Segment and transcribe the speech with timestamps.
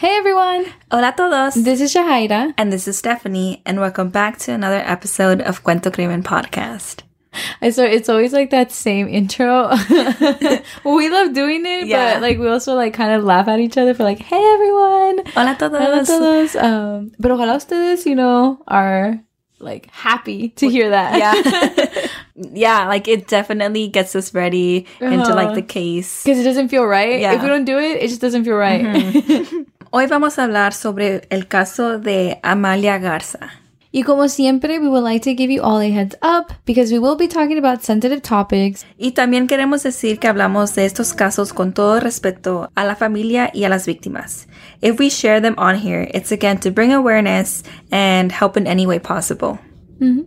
[0.00, 0.64] Hey everyone!
[0.90, 1.62] Hola todos!
[1.62, 2.54] This is Shahaira.
[2.56, 7.02] And this is Stephanie, and welcome back to another episode of Cuento Crimen Podcast.
[7.60, 9.68] I so it's always like that same intro.
[9.68, 10.62] well,
[10.96, 12.14] we love doing it, yeah.
[12.14, 15.20] but like we also like kind of laugh at each other for like, hey everyone!
[15.36, 15.78] Hola todos!
[15.78, 16.56] Hola todos!
[16.56, 19.20] Um, but ojalá ustedes, you know, are
[19.58, 21.18] like happy to hear that.
[21.20, 22.06] Yeah.
[22.54, 25.12] yeah, like it definitely gets us ready uh-huh.
[25.12, 26.24] into like the case.
[26.24, 27.20] Because it doesn't feel right.
[27.20, 27.34] Yeah.
[27.34, 28.82] If we don't do it, it just doesn't feel right.
[28.82, 29.62] Mm-hmm.
[29.92, 33.50] Hoy vamos a hablar sobre el caso de Amalia Garza.
[33.90, 37.00] Y como siempre, we would like to give you all a heads up because we
[37.00, 38.86] will be talking about sensitive topics.
[38.96, 43.50] Y también queremos decir que hablamos de estos casos con todo respeto a la familia
[43.52, 44.46] y a las víctimas.
[44.80, 48.86] If we share them on here, it's again to bring awareness and help in any
[48.86, 49.58] way possible.
[49.98, 50.22] Mm-hmm.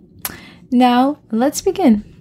[0.72, 2.13] Now, let's begin.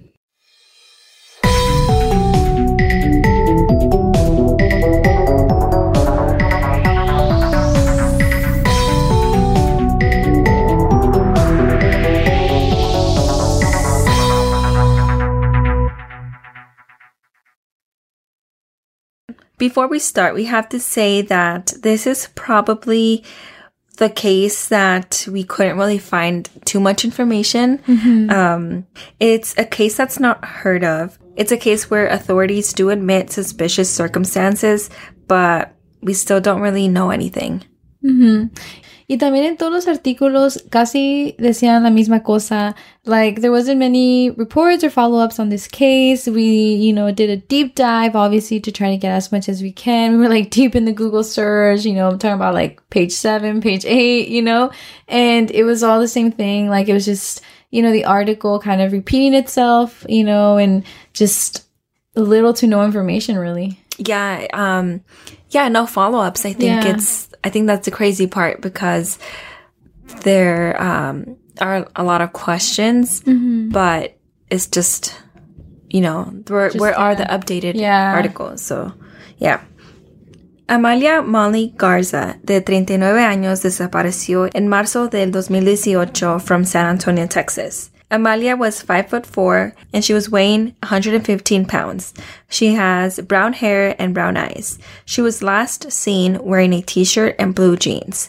[19.62, 23.22] Before we start, we have to say that this is probably
[23.96, 27.78] the case that we couldn't really find too much information.
[27.78, 28.30] Mm-hmm.
[28.30, 28.86] Um,
[29.20, 31.16] it's a case that's not heard of.
[31.36, 34.90] It's a case where authorities do admit suspicious circumstances,
[35.28, 37.62] but we still don't really know anything.
[38.04, 38.48] Mm-hmm.
[39.08, 42.74] Y también en todos los artículos casi decían la misma cosa.
[43.04, 46.26] Like, there wasn't many reports or follow-ups on this case.
[46.26, 49.60] We, you know, did a deep dive, obviously, to try to get as much as
[49.60, 50.12] we can.
[50.12, 53.12] We were like deep in the Google search, you know, I'm talking about like page
[53.12, 54.70] seven, page eight, you know,
[55.08, 56.68] and it was all the same thing.
[56.68, 60.84] Like, it was just, you know, the article kind of repeating itself, you know, and
[61.12, 61.66] just
[62.14, 63.80] little to no information really.
[63.98, 64.46] Yeah.
[64.52, 65.02] Um,
[65.50, 66.44] yeah, no follow-ups.
[66.44, 66.94] I think yeah.
[66.94, 69.18] it's I think that's the crazy part because
[70.22, 73.70] there um, are a lot of questions, mm-hmm.
[73.70, 74.16] but
[74.50, 75.20] it's just,
[75.90, 78.14] you know, where, just, where are the updated yeah.
[78.14, 78.62] articles?
[78.62, 78.92] So,
[79.38, 79.60] yeah.
[80.68, 87.91] Amalia Molly Garza, de 39 años, desapareció en marzo del 2018 from San Antonio, Texas.
[88.12, 92.12] Amalia was 5 foot 4 and she was weighing 115 pounds.
[92.48, 94.78] She has brown hair and brown eyes.
[95.06, 98.28] She was last seen wearing a t-shirt and blue jeans.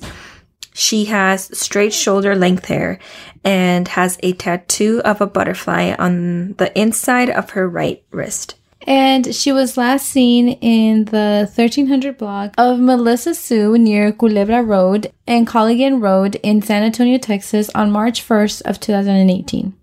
[0.73, 2.97] She has straight shoulder length hair
[3.43, 8.55] and has a tattoo of a butterfly on the inside of her right wrist.
[8.85, 15.11] And she was last seen in the 1300 block of Melissa Sue near Culebra Road
[15.25, 19.73] and Callaghan Road in San Antonio, Texas on March 1st of 2018.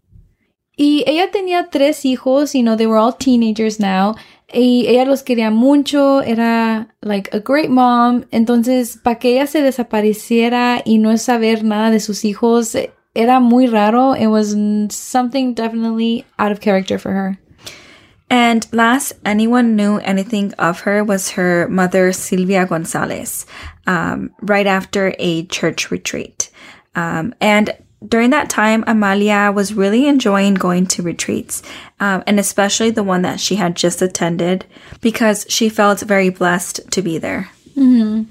[0.78, 4.14] Y ella tenía tres hijos, you know, they were all teenagers now.
[4.52, 8.24] Y ella los quería mucho, era like a great mom.
[8.32, 12.76] Entonces, para que ella se desapareciera y no saber nada de sus hijos,
[13.14, 14.14] era muy raro.
[14.14, 14.56] It was
[14.90, 17.39] something definitely out of character for her.
[18.30, 23.44] And last anyone knew anything of her was her mother, Silvia Gonzalez,
[23.88, 26.50] um, right after a church retreat.
[26.94, 27.76] Um, and
[28.06, 31.62] during that time, Amalia was really enjoying going to retreats,
[31.98, 34.64] um, and especially the one that she had just attended,
[35.00, 37.50] because she felt very blessed to be there.
[37.76, 38.30] Mm-hmm.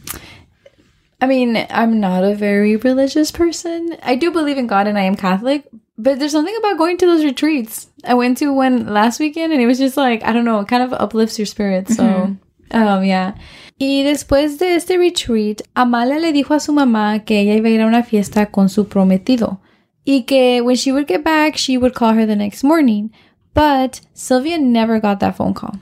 [1.21, 3.97] I mean, I'm not a very religious person.
[4.01, 5.67] I do believe in God and I am Catholic,
[5.99, 7.89] but there's something about going to those retreats.
[8.05, 10.69] I went to one last weekend and it was just like, I don't know, it
[10.69, 11.89] kind of uplifts your spirit.
[11.89, 12.81] So, mm-hmm.
[12.81, 13.35] um, yeah.
[13.77, 17.71] Y después de este retreat, Amalia le dijo a su mamá que ella iba a
[17.71, 19.59] ir a una fiesta con su prometido.
[20.05, 23.11] Y que when she would get back, she would call her the next morning.
[23.53, 25.79] But Sylvia never got that phone call.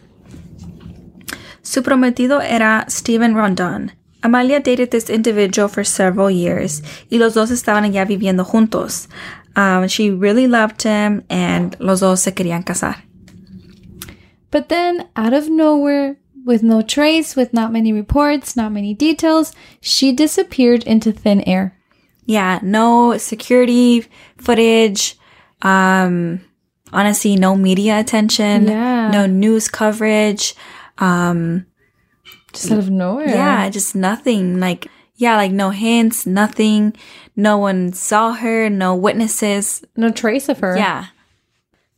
[1.61, 3.91] Su prometido era Stephen Rondon.
[4.23, 9.09] Amalia dated this individual for several years y los dos estaban ya viviendo juntos.
[9.57, 12.95] Um, she really loved him and los dos se querían casar.
[14.51, 19.51] But then, out of nowhere, with no trace, with not many reports, not many details,
[19.81, 21.77] she disappeared into thin air.
[22.25, 24.05] Yeah, no security
[24.37, 25.17] footage.
[25.61, 26.41] Um,
[26.93, 28.67] honestly, no media attention.
[28.67, 29.09] Yeah.
[29.11, 30.53] No news coverage.
[30.99, 31.65] Um,
[32.53, 33.27] just out of nowhere.
[33.27, 34.59] Yeah, just nothing.
[34.59, 34.87] Like,
[35.17, 36.95] yeah, like no hints, nothing.
[37.35, 39.83] No one saw her, no witnesses.
[39.95, 40.77] No trace of her.
[40.77, 41.07] Yeah.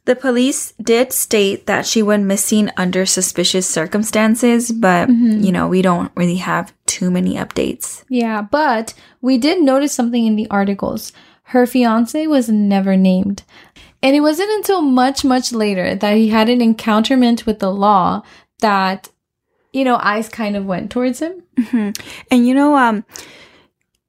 [0.05, 5.41] The police did state that she went missing under suspicious circumstances, but mm-hmm.
[5.41, 8.03] you know, we don't really have too many updates.
[8.09, 11.13] Yeah, but we did notice something in the articles.
[11.43, 13.43] Her fiance was never named.
[14.01, 18.23] And it wasn't until much, much later that he had an encounterment with the law
[18.61, 19.09] that
[19.73, 21.43] you know, eyes kind of went towards him.
[22.31, 23.03] And you know, um,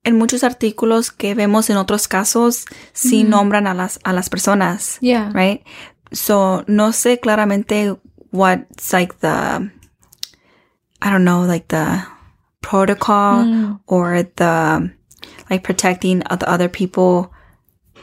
[0.05, 2.65] en muchos artículos que vemos en otros casos,
[2.95, 5.31] sí nombran a las, a las personas, Yeah.
[5.35, 5.63] right?
[6.13, 7.99] So, no sé claramente
[8.31, 9.71] what's like the,
[11.03, 12.03] I don't know, like the
[12.63, 13.81] protocol Mm.
[13.87, 14.91] or the,
[15.51, 17.33] like protecting the other people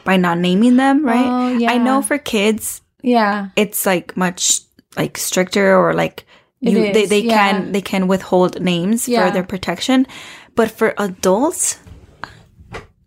[0.04, 1.26] by not naming them, right?
[1.26, 1.72] Oh, yeah.
[1.72, 3.48] I know for kids, Yeah.
[3.56, 4.60] it's like much
[4.96, 6.24] like stricter or like
[6.60, 7.50] you they, is, they yeah.
[7.50, 9.26] can they can withhold names Yeah.
[9.26, 10.06] for their protection
[10.54, 11.78] but for adults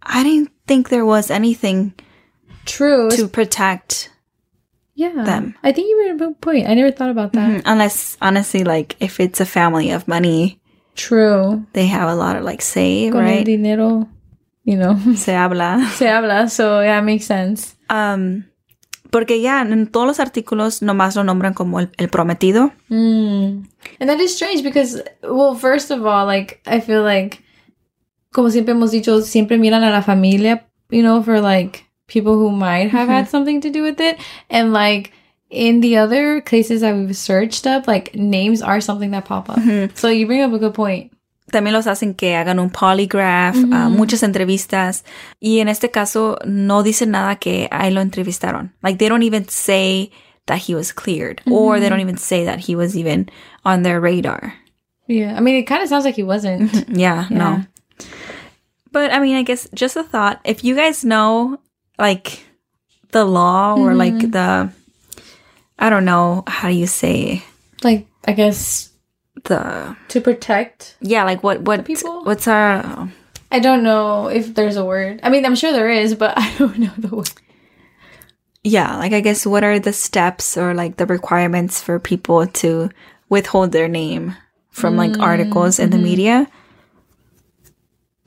[0.02, 1.94] i didn't think there was anything
[2.66, 3.10] True.
[3.12, 4.10] to protect
[4.94, 5.24] yeah.
[5.24, 5.56] them.
[5.64, 6.68] I think you made a good point.
[6.68, 7.50] I never thought about that.
[7.50, 10.62] Mm, unless honestly like if it's a family of money
[10.96, 11.66] True.
[11.74, 14.08] they have a lot of like say Con right dinero,
[14.64, 16.48] you know, se habla se habla.
[16.50, 17.76] So yeah, it makes sense.
[17.90, 18.46] um
[19.12, 23.68] porque ya en todos los artículos nomás lo nombran como el, el prometido Mm.
[24.00, 27.44] And that is strange because, well, first of all, like, I feel like,
[28.34, 32.50] como siempre hemos dicho, siempre miran a la familia, you know, for like people who
[32.52, 34.18] might have had something to do with it.
[34.50, 35.12] And like,
[35.50, 39.60] in the other cases that we've searched up, like, names are something that pop up.
[39.96, 41.12] So you bring up a good point.
[41.52, 45.04] También los hacen que hagan un polygraph, ah, muchas entrevistas.
[45.40, 48.74] Y en este caso no dicen nada que a él lo entrevistaron.
[48.82, 50.12] Like they don't even say
[50.48, 53.30] that he was cleared or they don't even say that he was even
[53.64, 54.56] on their radar.
[55.08, 55.36] Yeah.
[55.36, 56.72] I mean, it kind of sounds like he wasn't.
[56.90, 57.64] Yeah, no.
[58.92, 60.40] But I mean, I guess just a thought.
[60.44, 61.60] If you guys know
[61.98, 62.46] like
[63.12, 64.72] the law or like the,
[65.78, 67.44] I don't know, how do you say
[67.84, 68.91] like, I guess
[69.44, 70.96] the, to protect.
[71.02, 72.24] yeah, like what, what, people?
[72.24, 73.10] what's our,
[73.52, 75.20] I don't know if there's a word.
[75.24, 77.32] I mean, I'm sure there is, but I don't know the word.
[78.64, 82.90] yeah, like I guess what are the steps or like the requirements for people to
[83.30, 84.36] withhold their name
[84.70, 86.48] from like articles in the media?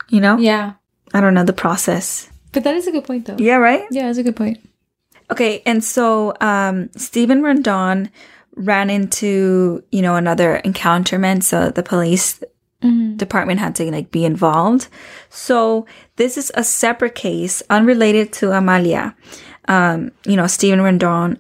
[0.09, 0.37] You know?
[0.39, 0.75] Yeah.
[1.13, 2.29] I don't know the process.
[2.53, 3.37] But that is a good point, though.
[3.39, 3.85] Yeah, right?
[3.91, 4.59] Yeah, that's a good point.
[5.31, 8.11] Okay, and so um Stephen Rondon
[8.57, 12.43] ran into, you know, another encounterment, so the police
[13.17, 14.89] department had to like be involved.
[15.31, 15.87] So
[16.17, 19.17] this is a separate case unrelated to Amalia.
[19.69, 21.39] Um, you know, Stephen Rendon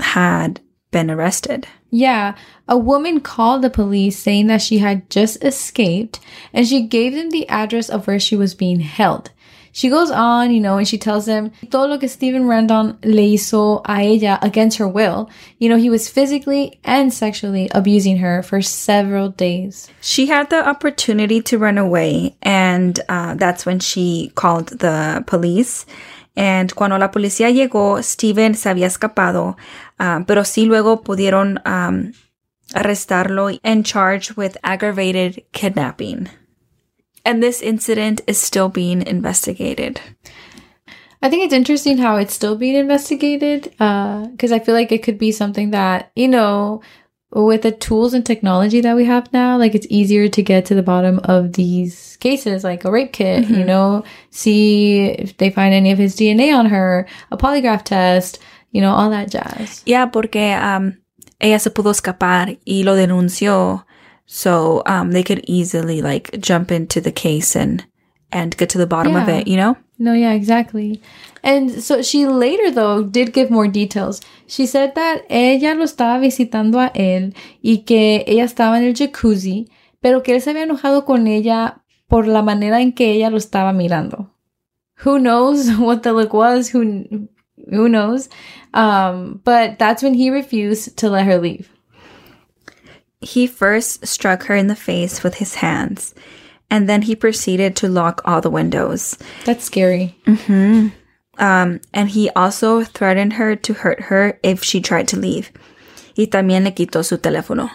[0.00, 0.60] had
[0.90, 1.68] been arrested.
[1.90, 2.34] Yeah,
[2.66, 6.18] a woman called the police saying that she had just escaped
[6.52, 9.30] and she gave them the address of where she was being held.
[9.72, 13.22] She goes on, you know, and she tells them todo lo que Stephen Randon le
[13.22, 15.30] hizo a ella against her will.
[15.58, 19.88] You know, he was physically and sexually abusing her for several days.
[20.02, 25.86] She had the opportunity to run away, and uh, that's when she called the police.
[26.36, 29.56] And cuando la policía llegó, Steven se había escapado,
[29.98, 32.12] uh, pero sí luego pudieron um,
[32.74, 36.28] arrestarlo and charged with aggravated kidnapping.
[37.24, 40.00] And this incident is still being investigated.
[41.22, 45.18] I think it's interesting how it's still being investigated because I feel like it could
[45.18, 46.82] be something that, you know,
[47.30, 50.74] with the tools and technology that we have now, like it's easier to get to
[50.74, 55.72] the bottom of these cases, like a rape kit, you know, see if they find
[55.72, 58.38] any of his DNA on her, a polygraph test,
[58.72, 59.82] you know, all that jazz.
[59.86, 60.98] Yeah, porque um,
[61.40, 63.86] ella se pudo escapar y lo denunció,
[64.34, 67.84] so um, they could easily like jump into the case and
[68.32, 69.46] and get to the bottom of it.
[69.46, 69.76] You know.
[69.98, 71.02] No, yeah, exactly.
[71.42, 74.22] And so she later, though, did give more details.
[74.46, 78.94] She said that ella lo estaba visitando a él y que ella estaba en el
[78.94, 79.68] jacuzzi,
[80.00, 83.36] pero que él se había enojado con ella por la manera en que ella lo
[83.36, 84.30] estaba mirando.
[85.04, 86.70] Who knows what the look was?
[86.70, 87.28] Who
[87.70, 88.30] who knows?
[88.72, 91.68] Um, but that's when he refused to let her leave.
[93.22, 96.14] He first struck her in the face with his hands,
[96.70, 99.16] and then he proceeded to lock all the windows.
[99.44, 100.16] That's scary.
[101.38, 105.50] Um, and he also threatened her to hurt her if she tried to leave.
[106.16, 107.70] Y también le quitó su teléfono.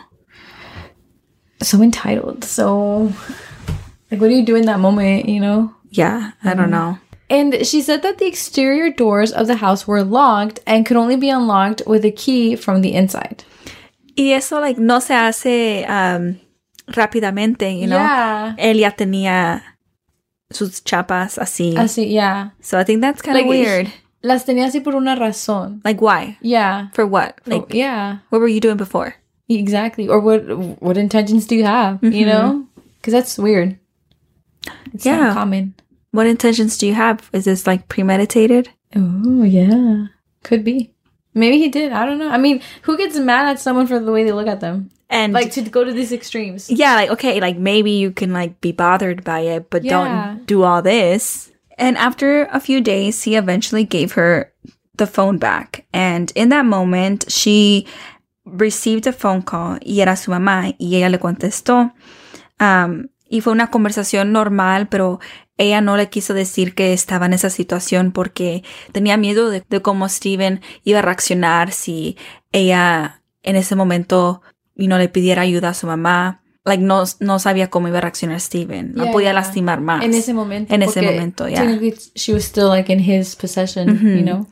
[1.63, 2.43] So entitled.
[2.43, 3.11] So,
[4.11, 5.27] like, what do you do in that moment?
[5.27, 5.73] You know.
[5.89, 6.99] Yeah, I don't know.
[7.29, 11.15] And she said that the exterior doors of the house were locked and could only
[11.15, 13.43] be unlocked with a key from the inside.
[14.17, 16.37] Y eso, like, no se hace um,
[16.87, 17.97] rápidamente, you know?
[17.97, 18.55] Yeah.
[18.57, 19.61] Él ya tenía
[20.49, 21.75] sus chapas así.
[21.77, 22.51] Así, yeah.
[22.59, 23.87] so I think that's kind of Like, weird.
[24.23, 25.81] Las tenía así por una razón.
[25.85, 26.37] Like, why?
[26.41, 26.87] Yeah.
[26.93, 27.39] For what?
[27.45, 28.19] Like, yeah.
[28.29, 29.13] what were you doing before?
[29.49, 30.07] Exactly.
[30.09, 30.41] Or what
[30.81, 31.99] what intentions do you have?
[32.03, 32.65] You know?
[32.99, 33.77] Because that's weird.
[34.93, 35.27] It's Yeah.
[35.27, 35.75] not common.
[36.11, 37.29] What intentions do you have?
[37.31, 38.69] Is this like premeditated?
[38.95, 40.07] Oh, yeah.
[40.43, 40.91] Could be.
[41.37, 41.91] Maybe he did.
[41.91, 42.29] I don't know.
[42.29, 44.89] I mean, who gets mad at someone for the way they look at them?
[45.09, 46.69] and like to go to these extremes.
[46.69, 49.91] yeah, like okay, like maybe you can like be bothered by it, but Yeah.
[49.95, 51.49] don't do all this.
[51.77, 54.51] And after a few days, he eventually gave her
[54.97, 55.85] the phone back.
[55.93, 57.85] And in that moment, she
[58.43, 61.91] received a phone call y era su mamá y ella le contestó.
[62.59, 65.19] Um, y fue una conversación normal, pero
[65.57, 70.07] ella no le quiso decir que estaba en esa situación porque tenía miedo de, cómo
[70.07, 72.17] Steven iba a reaccionar si
[72.51, 74.41] ella en ese momento
[74.75, 76.43] y no le pidiera ayuda a su mamá.
[76.67, 78.93] Like, no, no sabía cómo iba a reaccionar Steven.
[78.93, 79.33] No Yeah, podía yeah.
[79.33, 80.03] lastimar más.
[80.03, 80.73] En ese momento.
[80.73, 81.61] En ese momento, yeah.
[81.61, 84.45] Technically, she was still like in his possession, you know?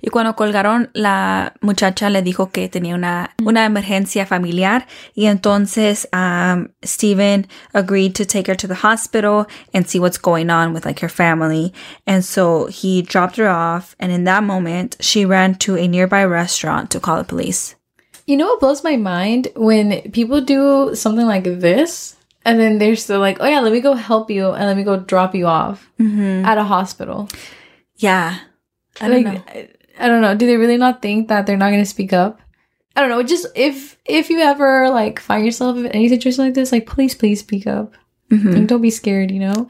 [0.00, 6.08] Y cuando colgaron, la muchacha le dijo que tenía una, una emergencia familiar y entonces
[6.12, 10.84] um, Steven agreed to take her to the hospital and see what's going on with
[10.86, 11.72] like her family.
[12.06, 16.24] And so he dropped her off and in that moment, she ran to a nearby
[16.24, 17.74] restaurant to call the police.
[18.28, 22.94] You know what blows my mind when people do something like this and then they're
[22.94, 25.46] still like, oh yeah, let me go help you and let me go drop you
[25.46, 27.30] off at a hospital.
[27.96, 28.38] Yeah.
[29.00, 29.42] I like, don't know.
[29.48, 29.68] I,
[29.98, 30.34] I don't know.
[30.34, 32.38] Do they really not think that they're not going to speak up?
[32.94, 33.22] I don't know.
[33.22, 37.14] Just if if you ever like find yourself in any situation like this, like please,
[37.14, 37.94] please speak up.
[38.30, 39.30] Like, don't be scared.
[39.30, 39.68] You know.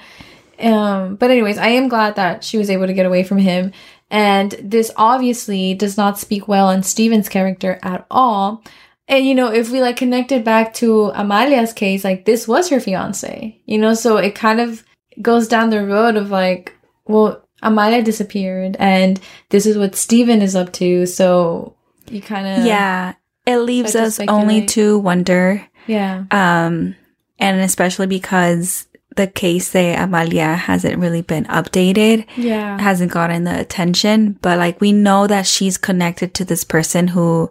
[0.59, 1.17] Um.
[1.17, 3.73] But anyways, I am glad that she was able to get away from him,
[4.11, 8.63] and this obviously does not speak well on Steven's character at all.
[9.07, 12.81] And you know, if we like connected back to Amalia's case, like this was her
[12.81, 14.85] fiance, you know, so it kind of
[15.21, 16.75] goes down the road of like,
[17.07, 21.07] well, Amalia disappeared and this is what Steven is up to.
[21.07, 21.75] So
[22.11, 23.15] you kind of, Yeah.
[23.47, 26.95] It leaves to us only to wonder yeah, Um,
[27.39, 28.87] and especially because
[29.19, 34.81] the case de Amalia hasn't really been updated, yeah, hasn't gotten the attention, but like
[34.81, 37.51] we know that she's connected to this person who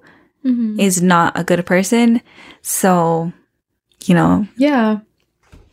[0.79, 1.03] is Mhm.
[1.03, 2.21] not a good person.
[2.63, 3.31] So,
[4.07, 4.99] you know, yeah.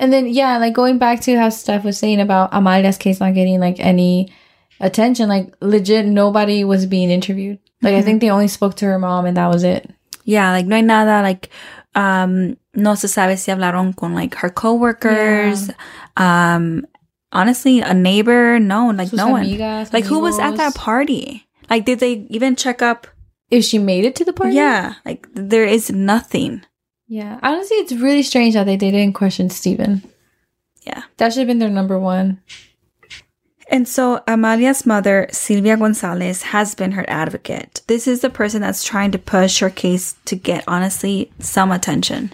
[0.01, 3.35] And then, yeah, like going back to how Steph was saying about Amalia's case not
[3.35, 4.33] getting like any
[4.81, 7.59] attention, like legit, nobody was being interviewed.
[7.83, 9.89] Like, I think they only spoke to her mom and that was it.
[10.27, 11.51] yeah, like no hay nada, like,
[11.95, 15.71] um, no se sabe si hablaron con like her coworkers,
[16.17, 16.87] um,
[17.33, 19.45] honestly, a neighbor, no, like Sus no one.
[19.45, 21.47] amigas, Like who was at that party?
[21.71, 23.07] Like, did they even check up?
[23.51, 24.57] If she made it to the party?
[24.57, 26.63] Yeah, like there is nothing.
[27.07, 27.39] Yeah.
[27.43, 30.03] Honestly, it's really strange that they, they didn't question Steven.
[30.83, 31.03] Yeah.
[31.19, 32.41] That should have been their number one.
[33.71, 37.81] And so Amalia's mother, Silvia Gonzalez, has been her advocate.
[37.87, 42.33] This is the person that's trying to push her case to get, honestly, some attention.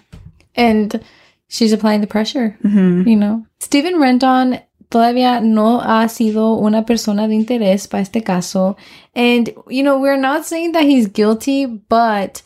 [0.56, 1.02] And
[1.48, 3.08] she's applying the pressure, Mm-hmm.
[3.08, 3.46] you know.
[3.60, 4.60] Steven Renton
[4.90, 8.76] todavía no ha sido una persona de interés para este caso.
[9.14, 12.42] And, you know, we're not saying that he's guilty, but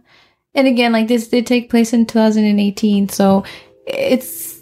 [0.53, 3.10] And again, like this did take place in 2018.
[3.10, 3.44] So
[3.88, 4.59] it's,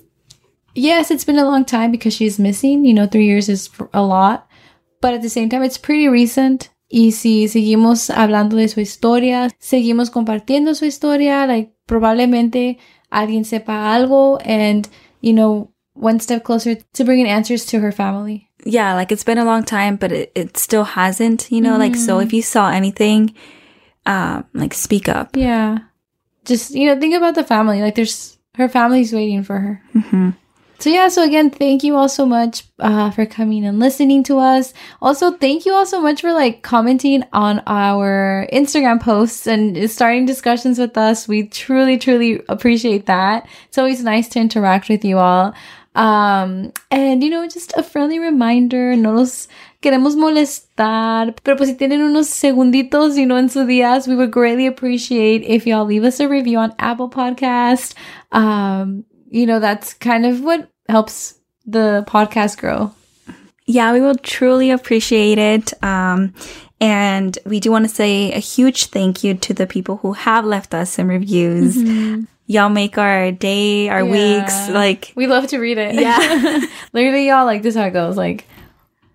[0.77, 2.86] yes, it's been a long time because she's missing.
[2.86, 4.48] You know, three years is a lot.
[5.01, 6.69] But at the same time, it's pretty recent.
[6.89, 12.77] Y si seguimos hablando de su historia, seguimos compartiendo su historia, like probablemente
[13.12, 14.88] alguien sepa algo and,
[15.22, 18.48] you know, one step closer to bringing answers to her family.
[18.65, 21.96] yeah, like it's been a long time, but it, it still hasn't, you know, like,
[21.96, 23.34] so if you saw anything,
[24.05, 25.36] um, like speak up.
[25.36, 25.79] Yeah.
[26.46, 27.81] Just, you know, think about the family.
[27.81, 30.36] Like there's her family's waiting for her.
[30.79, 34.38] So yeah, so again, thank you all so much uh, for coming and listening to
[34.38, 34.74] us.
[35.01, 40.25] Also, thank you all so much for like commenting on our Instagram posts and starting
[40.25, 41.27] discussions with us.
[41.27, 43.48] We truly, truly appreciate that.
[43.67, 45.55] It's always nice to interact with you all.
[45.96, 49.48] Um, and you know, just a friendly reminder, no los
[49.81, 54.29] queremos molestar, pero pues si tienen unos segunditos, you know, en sus días, we would
[54.29, 57.96] greatly appreciate if y'all leave us a review on Apple Podcast.
[58.31, 62.93] Um, you know, that's kind of what helps the podcast grow.
[63.65, 65.74] Yeah, we will truly appreciate it.
[65.84, 66.34] Um,
[66.79, 70.46] and we do want to say a huge thank you to the people who have
[70.46, 71.75] left us some reviews.
[72.50, 74.69] Y'all make our day, our weeks.
[74.69, 75.96] Like, we love to read it.
[75.96, 76.65] Yeah.
[76.93, 78.15] Literally, y'all, like, this is how it goes.
[78.15, 78.46] Like,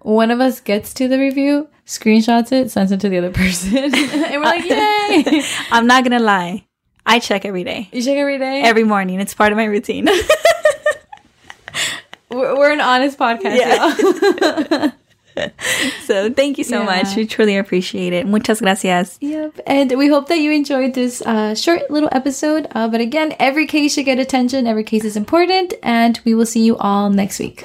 [0.00, 3.76] one of us gets to the review, screenshots it, sends it to the other person.
[3.94, 5.42] and we're like, yay!
[5.70, 6.66] I'm not going to lie.
[7.04, 8.62] I check every day, You check every day?
[8.62, 9.20] every morning.
[9.20, 10.08] It's part of my routine.
[12.30, 14.90] we're, an honest podcast, Yeah.
[16.04, 16.84] so thank you so Yeah.
[16.86, 17.16] much.
[17.16, 18.26] We truly appreciate it.
[18.26, 19.18] Muchas gracias.
[19.20, 19.60] Yep.
[19.66, 22.68] And we hope that you enjoyed this uh, short little episode.
[22.74, 24.66] Uh, but again, every case should get attention.
[24.66, 25.74] Every case is important.
[25.82, 27.64] And we will see you all next week.